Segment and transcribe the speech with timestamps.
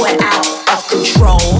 [0.00, 1.59] went out of control.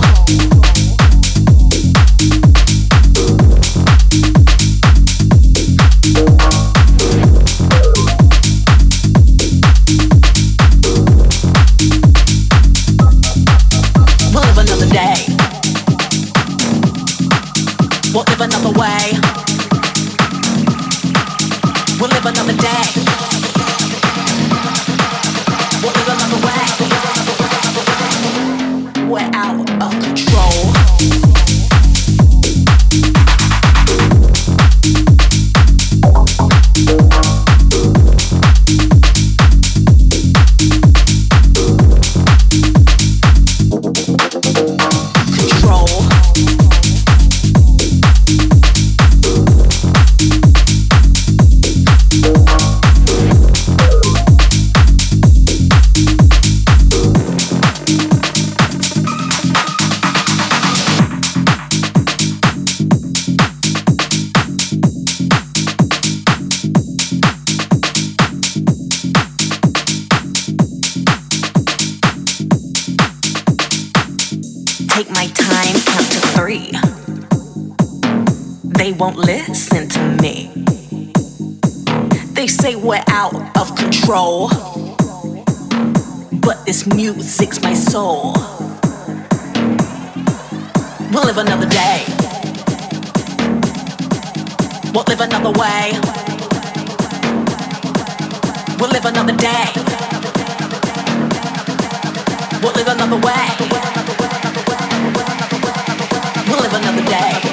[107.10, 107.49] day.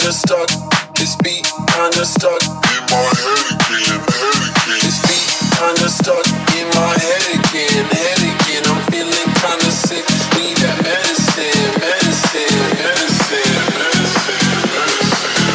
[0.00, 0.50] kinda stuck.
[0.94, 4.80] This beat kinda stuck in my head again, head again.
[4.82, 6.26] This beat kinda stuck
[6.58, 8.62] in my head again, head again.
[8.70, 10.04] I'm feeling kinda sick.
[10.34, 14.50] Need that medicine, medicine, medicine, medicine.
[14.82, 15.54] medicine.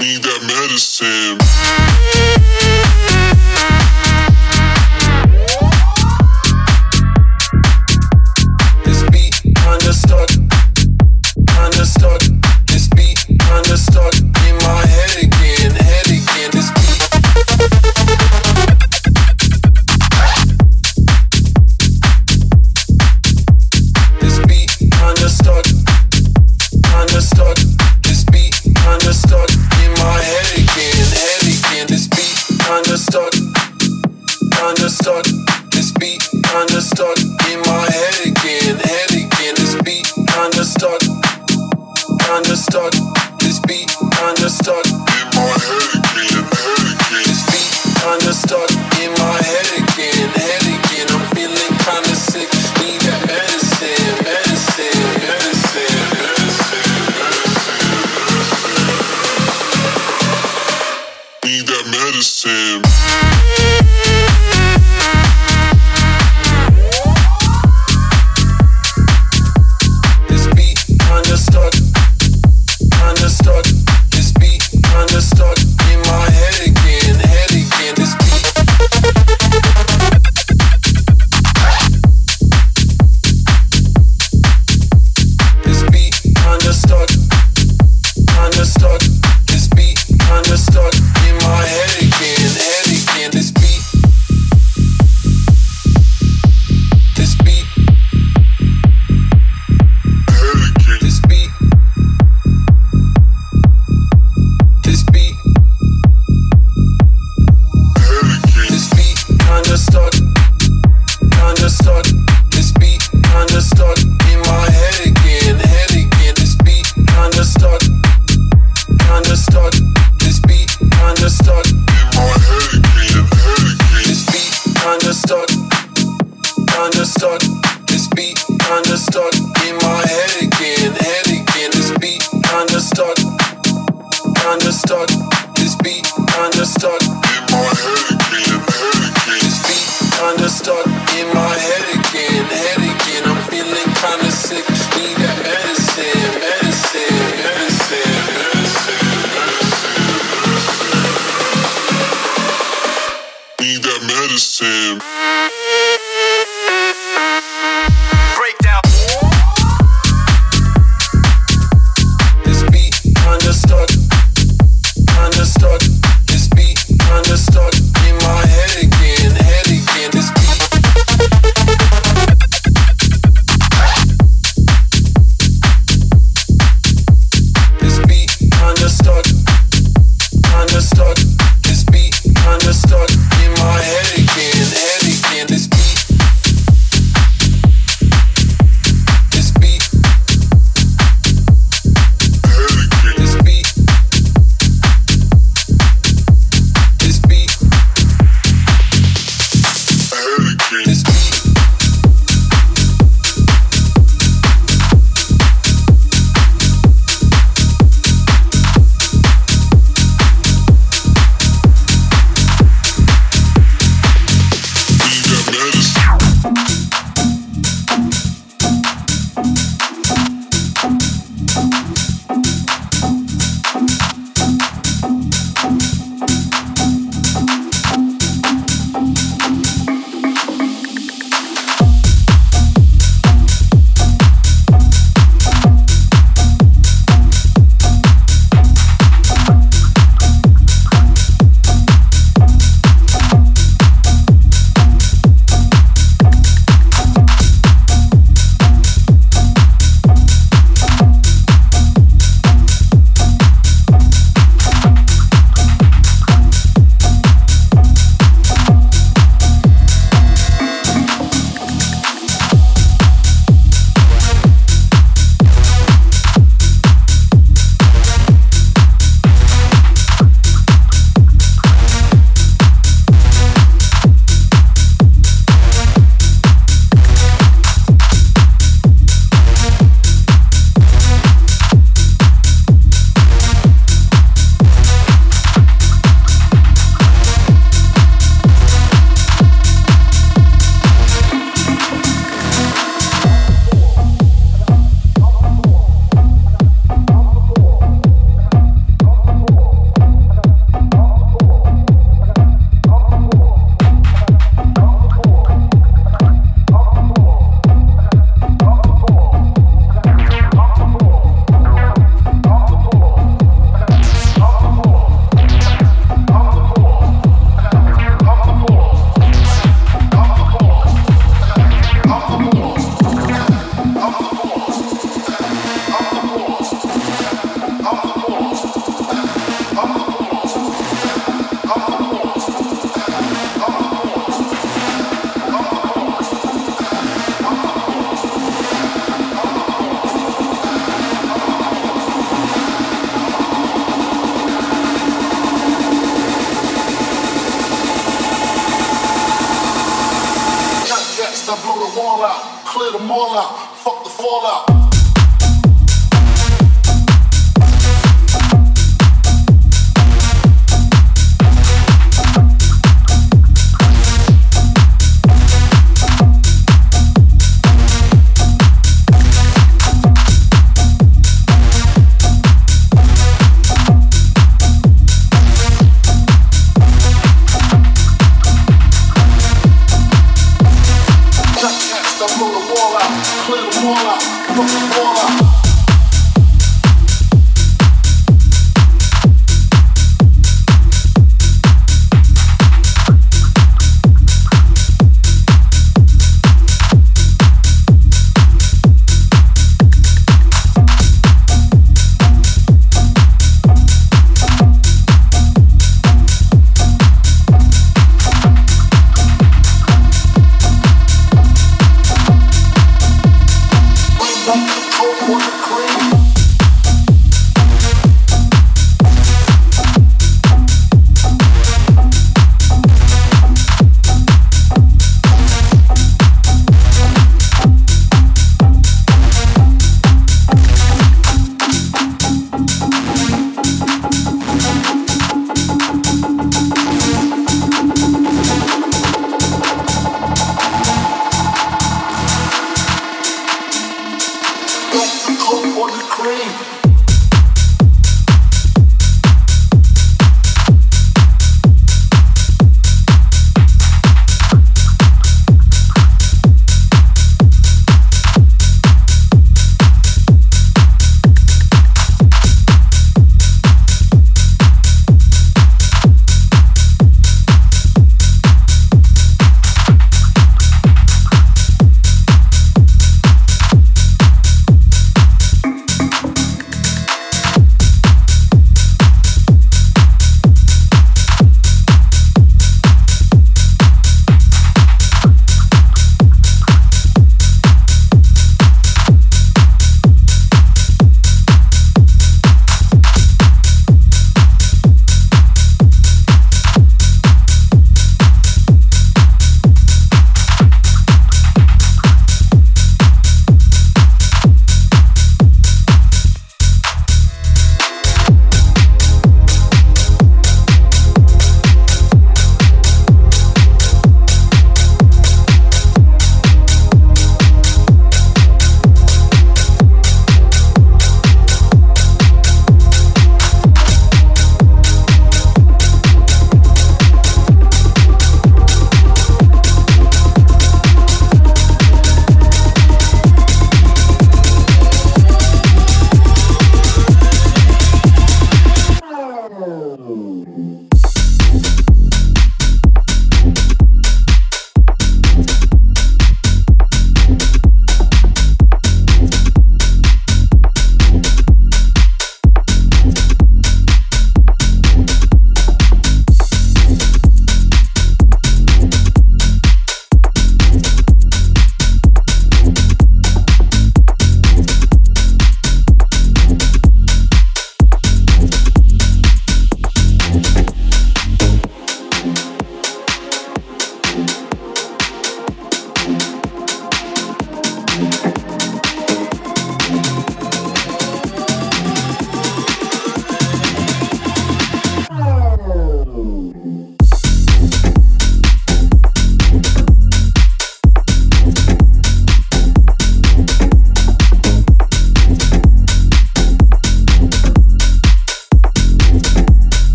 [0.00, 1.43] Need that medicine.